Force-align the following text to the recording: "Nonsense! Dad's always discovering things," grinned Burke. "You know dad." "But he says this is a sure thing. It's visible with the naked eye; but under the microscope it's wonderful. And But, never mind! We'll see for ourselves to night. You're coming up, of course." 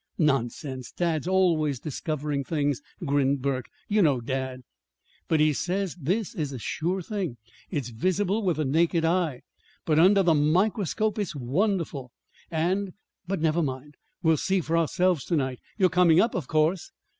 "Nonsense! 0.17 0.91
Dad's 0.91 1.27
always 1.27 1.79
discovering 1.79 2.43
things," 2.43 2.81
grinned 3.05 3.43
Burke. 3.43 3.67
"You 3.87 4.01
know 4.01 4.19
dad." 4.19 4.61
"But 5.27 5.39
he 5.39 5.53
says 5.53 5.93
this 5.95 6.33
is 6.33 6.51
a 6.51 6.57
sure 6.57 7.03
thing. 7.03 7.37
It's 7.69 7.89
visible 7.89 8.41
with 8.41 8.57
the 8.57 8.65
naked 8.65 9.05
eye; 9.05 9.41
but 9.85 9.99
under 9.99 10.23
the 10.23 10.33
microscope 10.33 11.19
it's 11.19 11.35
wonderful. 11.35 12.11
And 12.49 12.93
But, 13.27 13.41
never 13.41 13.61
mind! 13.61 13.93
We'll 14.23 14.37
see 14.37 14.59
for 14.59 14.75
ourselves 14.75 15.23
to 15.25 15.35
night. 15.35 15.59
You're 15.77 15.87
coming 15.89 16.19
up, 16.19 16.33
of 16.33 16.47
course." 16.47 16.91